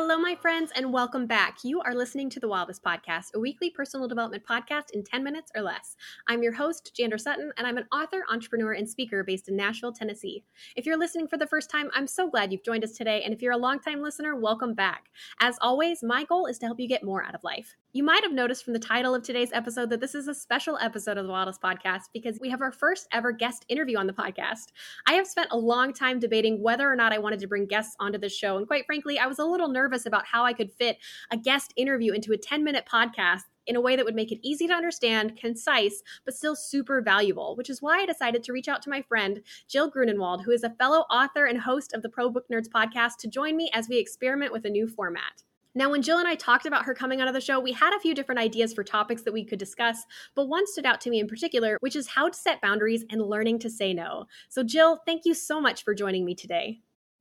[0.00, 1.58] Hello, my friends, and welcome back.
[1.64, 5.50] You are listening to the Wildest Podcast, a weekly personal development podcast in 10 minutes
[5.56, 5.96] or less.
[6.28, 9.92] I'm your host, Jandra Sutton, and I'm an author, entrepreneur, and speaker based in Nashville,
[9.92, 10.44] Tennessee.
[10.76, 13.34] If you're listening for the first time, I'm so glad you've joined us today, and
[13.34, 15.06] if you're a longtime listener, welcome back.
[15.40, 17.74] As always, my goal is to help you get more out of life.
[17.98, 20.78] You might have noticed from the title of today's episode that this is a special
[20.80, 24.12] episode of the Wildest Podcast because we have our first ever guest interview on the
[24.12, 24.66] podcast.
[25.08, 27.96] I have spent a long time debating whether or not I wanted to bring guests
[27.98, 30.70] onto the show, and quite frankly, I was a little nervous about how I could
[30.70, 30.98] fit
[31.32, 34.46] a guest interview into a 10 minute podcast in a way that would make it
[34.46, 38.68] easy to understand, concise, but still super valuable, which is why I decided to reach
[38.68, 42.08] out to my friend, Jill Grunenwald, who is a fellow author and host of the
[42.08, 45.42] Pro Book Nerds podcast, to join me as we experiment with a new format.
[45.78, 48.00] Now, when Jill and I talked about her coming onto the show, we had a
[48.00, 50.02] few different ideas for topics that we could discuss,
[50.34, 53.22] but one stood out to me in particular, which is how to set boundaries and
[53.22, 54.24] learning to say no.
[54.48, 56.80] So, Jill, thank you so much for joining me today.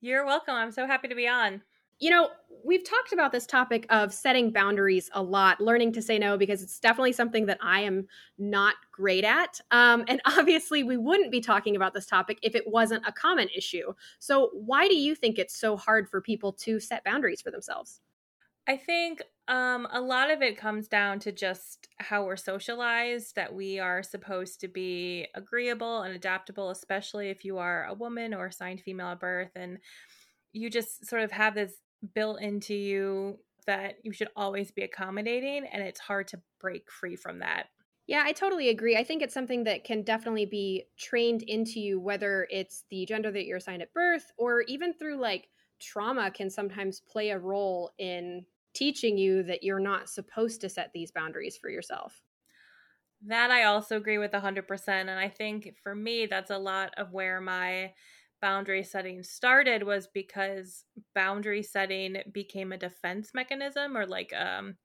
[0.00, 0.54] You're welcome.
[0.54, 1.60] I'm so happy to be on.
[1.98, 2.30] You know,
[2.64, 6.62] we've talked about this topic of setting boundaries a lot, learning to say no, because
[6.62, 8.06] it's definitely something that I am
[8.38, 9.60] not great at.
[9.72, 13.48] Um, and obviously, we wouldn't be talking about this topic if it wasn't a common
[13.54, 13.92] issue.
[14.20, 18.00] So, why do you think it's so hard for people to set boundaries for themselves?
[18.68, 23.54] I think um, a lot of it comes down to just how we're socialized, that
[23.54, 28.46] we are supposed to be agreeable and adaptable, especially if you are a woman or
[28.46, 29.52] assigned female at birth.
[29.56, 29.78] And
[30.52, 31.72] you just sort of have this
[32.14, 37.16] built into you that you should always be accommodating, and it's hard to break free
[37.16, 37.68] from that.
[38.06, 38.96] Yeah, I totally agree.
[38.96, 43.30] I think it's something that can definitely be trained into you, whether it's the gender
[43.30, 45.48] that you're assigned at birth or even through like
[45.80, 50.92] trauma can sometimes play a role in teaching you that you're not supposed to set
[50.92, 52.22] these boundaries for yourself.
[53.26, 55.08] That I also agree with 100%.
[55.08, 57.94] And I think for me, that's a lot of where my
[58.40, 64.76] boundary setting started was because boundary setting became a defense mechanism or like um,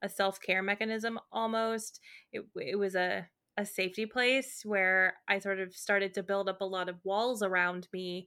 [0.00, 2.00] a self-care mechanism almost
[2.32, 6.62] it, it was a, a safety place where i sort of started to build up
[6.62, 8.26] a lot of walls around me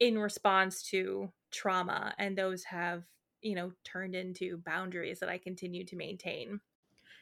[0.00, 3.04] in response to trauma and those have
[3.44, 6.60] you know turned into boundaries that i continue to maintain.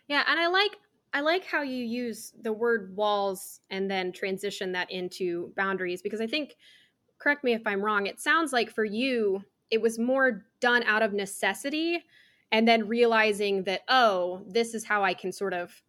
[0.09, 0.77] Yeah and i like
[1.13, 6.21] i like how you use the word walls and then transition that into boundaries because
[6.21, 6.57] i think
[7.19, 11.03] correct me if i'm wrong it sounds like for you it was more done out
[11.03, 12.03] of necessity
[12.51, 15.83] and then realizing that oh this is how i can sort of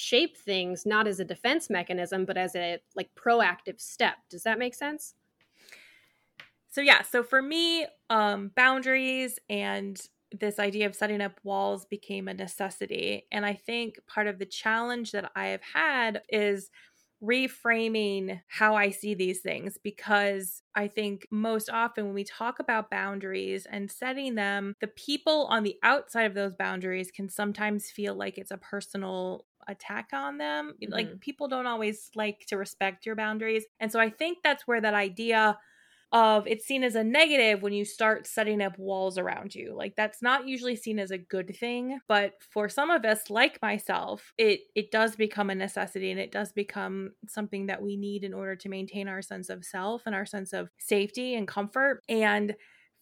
[0.00, 4.14] shape things not as a defense mechanism but as a like proactive step.
[4.30, 5.14] Does that make sense
[6.78, 10.00] so yeah so for me um boundaries and
[10.30, 14.46] this idea of setting up walls became a necessity and i think part of the
[14.46, 16.70] challenge that i have had is
[17.20, 22.92] reframing how I see these things because I think most often when we talk about
[22.92, 28.14] boundaries and setting them, the people on the outside of those boundaries can sometimes feel
[28.14, 30.74] like it's a personal attack on them.
[30.80, 30.92] Mm-hmm.
[30.92, 33.64] Like people don't always like to respect your boundaries.
[33.80, 35.58] And so I think that's where that idea
[36.12, 39.74] of it's seen as a negative when you start setting up walls around you.
[39.74, 43.60] Like that's not usually seen as a good thing, but for some of us like
[43.60, 48.24] myself, it it does become a necessity and it does become something that we need
[48.24, 52.02] in order to maintain our sense of self and our sense of safety and comfort.
[52.08, 52.54] And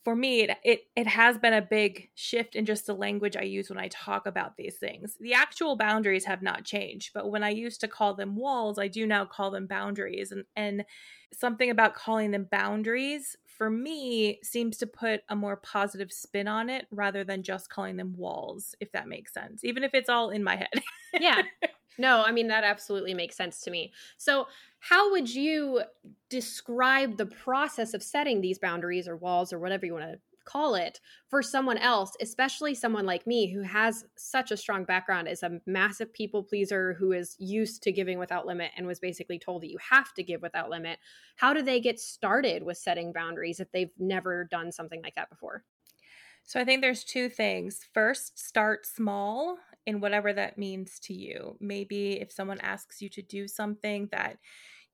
[0.06, 3.42] for me, it, it, it has been a big shift in just the language I
[3.42, 5.16] use when I talk about these things.
[5.18, 8.86] The actual boundaries have not changed, but when I used to call them walls, I
[8.86, 10.30] do now call them boundaries.
[10.30, 10.84] And and
[11.32, 16.70] something about calling them boundaries for me seems to put a more positive spin on
[16.70, 20.30] it rather than just calling them walls if that makes sense even if it's all
[20.30, 20.82] in my head
[21.18, 21.42] yeah
[21.98, 24.46] no i mean that absolutely makes sense to me so
[24.80, 25.82] how would you
[26.28, 30.76] describe the process of setting these boundaries or walls or whatever you want to call
[30.76, 35.42] it for someone else, especially someone like me who has such a strong background as
[35.42, 39.62] a massive people pleaser who is used to giving without limit and was basically told
[39.62, 40.98] that you have to give without limit.
[41.34, 45.28] How do they get started with setting boundaries if they've never done something like that
[45.28, 45.64] before?
[46.44, 47.80] So I think there's two things.
[47.92, 51.56] First, start small in whatever that means to you.
[51.60, 54.38] Maybe if someone asks you to do something that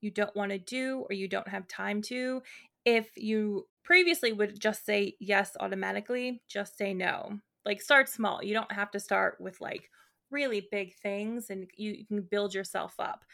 [0.00, 2.42] you don't want to do or you don't have time to,
[2.84, 7.38] if you previously would just say yes automatically, just say no.
[7.64, 8.42] Like start small.
[8.42, 9.88] You don't have to start with like
[10.30, 13.24] really big things and you, you can build yourself up.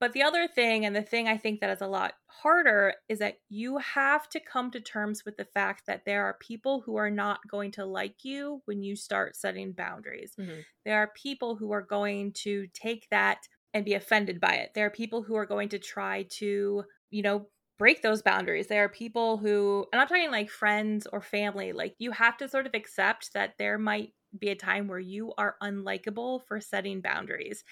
[0.00, 3.18] But the other thing, and the thing I think that is a lot harder, is
[3.18, 6.96] that you have to come to terms with the fact that there are people who
[6.96, 10.32] are not going to like you when you start setting boundaries.
[10.40, 10.60] Mm-hmm.
[10.86, 14.70] There are people who are going to take that and be offended by it.
[14.74, 17.46] There are people who are going to try to, you know,
[17.80, 18.68] break those boundaries.
[18.68, 22.48] There are people who, and I'm talking like friends or family, like you have to
[22.48, 27.00] sort of accept that there might be a time where you are unlikable for setting
[27.00, 27.64] boundaries.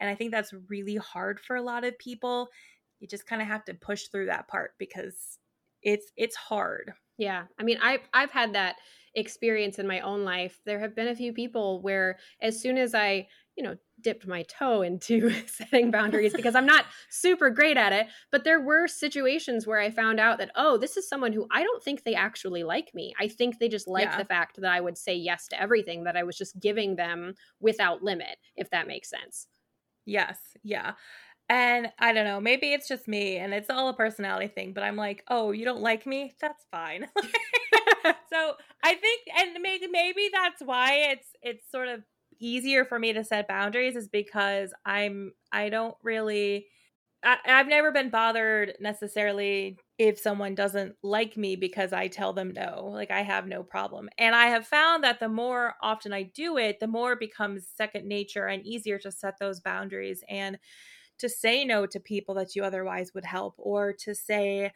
[0.00, 2.48] And I think that's really hard for a lot of people.
[3.00, 5.38] You just kind of have to push through that part because
[5.82, 6.94] it's it's hard.
[7.18, 7.46] Yeah.
[7.58, 8.76] I mean, I I've had that
[9.14, 10.60] experience in my own life.
[10.64, 14.42] There have been a few people where as soon as I you know, dipped my
[14.44, 18.06] toe into setting boundaries because I'm not super great at it.
[18.30, 21.62] But there were situations where I found out that, oh, this is someone who I
[21.62, 23.14] don't think they actually like me.
[23.18, 24.18] I think they just like yeah.
[24.18, 27.34] the fact that I would say yes to everything, that I was just giving them
[27.60, 29.46] without limit, if that makes sense.
[30.04, 30.38] Yes.
[30.62, 30.92] Yeah.
[31.48, 34.82] And I don't know, maybe it's just me and it's all a personality thing, but
[34.82, 36.34] I'm like, oh, you don't like me?
[36.40, 37.06] That's fine.
[38.32, 42.02] so I think, and maybe maybe that's why it's it's sort of
[42.38, 46.68] easier for me to set boundaries is because I'm I don't really
[47.22, 52.52] I, I've never been bothered necessarily if someone doesn't like me because I tell them
[52.52, 52.90] no.
[52.92, 54.08] Like I have no problem.
[54.18, 57.68] And I have found that the more often I do it, the more it becomes
[57.68, 60.58] second nature and easier to set those boundaries and
[61.18, 64.72] to say no to people that you otherwise would help or to say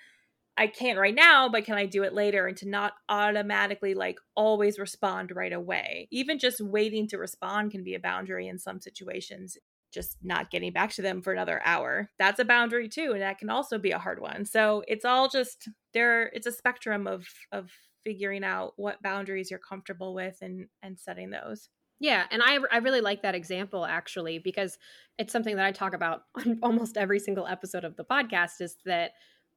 [0.61, 2.47] I can't right now, but can I do it later?
[2.47, 6.07] And to not automatically like always respond right away.
[6.12, 9.57] Even just waiting to respond can be a boundary in some situations.
[9.91, 12.11] Just not getting back to them for another hour.
[12.19, 13.12] That's a boundary too.
[13.12, 14.45] And that can also be a hard one.
[14.45, 17.71] So it's all just there, it's a spectrum of of
[18.05, 21.71] figuring out what boundaries you're comfortable with and and setting those.
[22.01, 24.77] Yeah, and I I really like that example actually because
[25.17, 28.77] it's something that I talk about on almost every single episode of the podcast is
[28.85, 29.13] that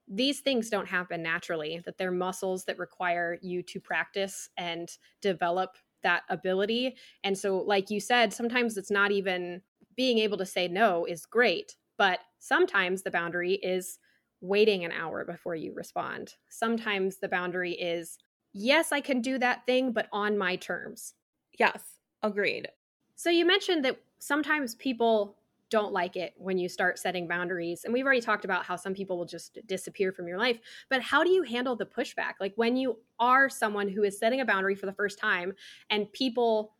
[0.08, 5.78] these things don't happen naturally that they're muscles that require you to practice and develop
[6.04, 6.96] that ability.
[7.24, 9.62] And so like you said sometimes it's not even
[9.96, 14.00] being able to say no is great but sometimes the boundary is
[14.42, 16.34] waiting an hour before you respond.
[16.50, 18.18] Sometimes the boundary is
[18.56, 21.14] yes i can do that thing but on my terms.
[21.58, 21.82] Yes
[22.22, 22.68] agreed.
[23.16, 25.38] So you mentioned that sometimes people
[25.74, 27.84] don't like it when you start setting boundaries.
[27.84, 30.60] And we've already talked about how some people will just disappear from your life.
[30.88, 32.34] But how do you handle the pushback?
[32.40, 35.54] Like when you are someone who is setting a boundary for the first time
[35.90, 36.75] and people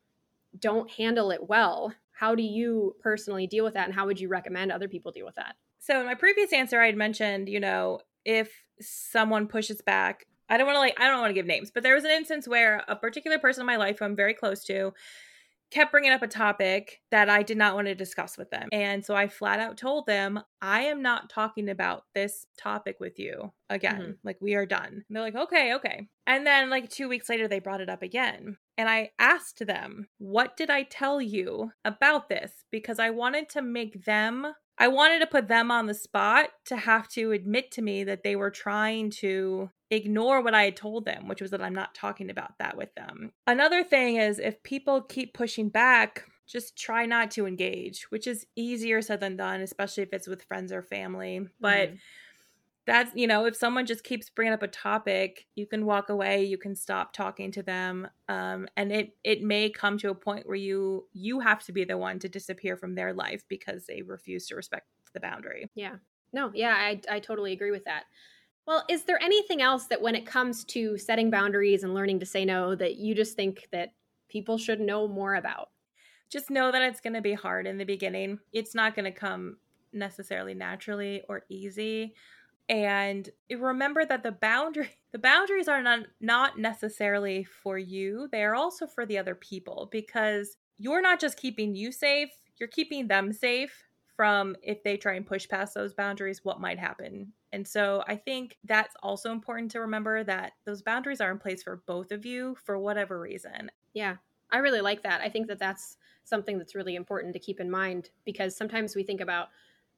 [0.60, 3.88] don't handle it well, how do you personally deal with that?
[3.88, 5.56] And how would you recommend other people deal with that?
[5.80, 10.58] So, in my previous answer, I had mentioned, you know, if someone pushes back, I
[10.58, 12.48] don't want to like, I don't want to give names, but there was an instance
[12.48, 14.94] where a particular person in my life who I'm very close to
[15.74, 18.70] kept bringing up a topic that I did not want to discuss with them.
[18.72, 23.18] And so I flat out told them, I am not talking about this topic with
[23.20, 24.02] you again.
[24.02, 24.12] Mm-hmm.
[24.24, 25.04] Like, we are done.
[25.08, 26.08] And they're like, okay, okay.
[26.28, 28.58] And then, like, two weeks later, they brought it up again.
[28.78, 32.52] And I asked them, what did I tell you about this?
[32.72, 36.78] Because I wanted to make them I wanted to put them on the spot to
[36.78, 41.06] have to admit to me that they were trying to ignore what I had told
[41.06, 43.32] them, which was that I'm not talking about that with them.
[43.48, 48.46] Another thing is if people keep pushing back, just try not to engage, which is
[48.56, 51.48] easier said than done, especially if it's with friends or family.
[51.60, 51.96] But mm-hmm.
[52.86, 56.44] that's, you know, if someone just keeps bringing up a topic, you can walk away,
[56.44, 58.08] you can stop talking to them.
[58.28, 61.86] Um, and it, it may come to a point where you, you have to be
[61.86, 65.70] the one to disappear from their life because they refuse to respect the boundary.
[65.76, 65.96] Yeah.
[66.34, 68.04] No, yeah, I, I totally agree with that.
[68.66, 72.26] Well, is there anything else that when it comes to setting boundaries and learning to
[72.26, 73.94] say no that you just think that
[74.30, 75.70] people should know more about?
[76.30, 78.40] Just know that it's going to be hard in the beginning.
[78.54, 79.58] It's not going to come
[79.92, 82.16] necessarily naturally or easy.
[82.70, 88.30] And remember that the boundary the boundaries are not not necessarily for you.
[88.32, 92.70] They are also for the other people because you're not just keeping you safe, you're
[92.70, 93.84] keeping them safe
[94.16, 98.16] from if they try and push past those boundaries, what might happen and so I
[98.16, 102.26] think that's also important to remember that those boundaries are in place for both of
[102.26, 103.70] you for whatever reason.
[103.94, 104.16] Yeah,
[104.52, 105.22] I really like that.
[105.22, 109.04] I think that that's something that's really important to keep in mind because sometimes we
[109.04, 109.50] think about,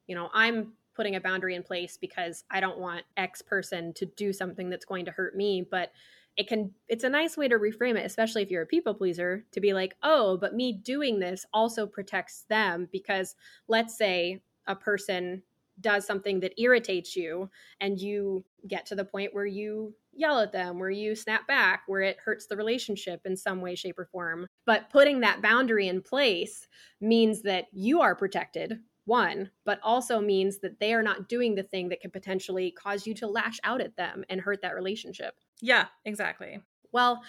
[0.06, 4.04] you know, I'm putting a boundary in place because I don't want X person to
[4.04, 5.92] do something that's going to hurt me, but
[6.36, 9.44] it can it's a nice way to reframe it especially if you're a people pleaser
[9.52, 13.34] to be like oh but me doing this also protects them because
[13.68, 15.42] let's say a person
[15.80, 17.50] does something that irritates you
[17.80, 21.82] and you get to the point where you yell at them, where you snap back,
[21.86, 24.46] where it hurts the relationship in some way, shape, or form.
[24.64, 26.66] But putting that boundary in place
[27.00, 31.62] means that you are protected, one, but also means that they are not doing the
[31.62, 35.34] thing that could potentially cause you to lash out at them and hurt that relationship.
[35.60, 36.60] Yeah, exactly.
[36.92, 37.22] Well,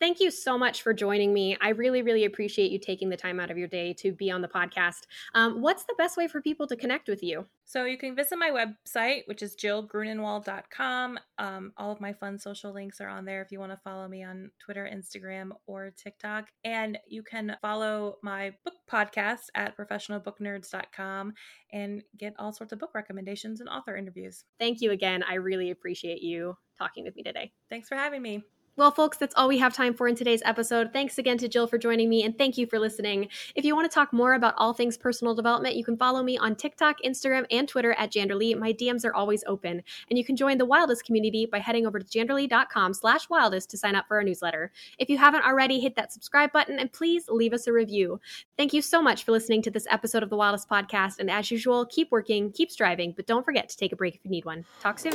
[0.00, 1.56] Thank you so much for joining me.
[1.60, 4.42] I really, really appreciate you taking the time out of your day to be on
[4.42, 5.06] the podcast.
[5.34, 7.46] Um, what's the best way for people to connect with you?
[7.64, 11.18] So you can visit my website, which is jillgrunenwald.com.
[11.38, 14.06] Um, all of my fun social links are on there if you want to follow
[14.06, 16.48] me on Twitter, Instagram, or TikTok.
[16.64, 21.32] And you can follow my book podcast at professionalbooknerds.com
[21.72, 24.44] and get all sorts of book recommendations and author interviews.
[24.58, 25.22] Thank you again.
[25.28, 27.52] I really appreciate you talking with me today.
[27.70, 28.44] Thanks for having me.
[28.76, 30.92] Well, folks, that's all we have time for in today's episode.
[30.92, 33.28] Thanks again to Jill for joining me, and thank you for listening.
[33.54, 36.36] If you want to talk more about all things personal development, you can follow me
[36.38, 38.58] on TikTok, Instagram, and Twitter at Jandralee.
[38.58, 39.80] My DMs are always open.
[40.10, 43.78] And you can join the Wildest community by heading over to jandralee.com slash wildest to
[43.78, 44.72] sign up for our newsletter.
[44.98, 48.20] If you haven't already, hit that subscribe button and please leave us a review.
[48.56, 51.20] Thank you so much for listening to this episode of the Wildest Podcast.
[51.20, 54.24] And as usual, keep working, keep striving, but don't forget to take a break if
[54.24, 54.64] you need one.
[54.80, 55.12] Talk soon.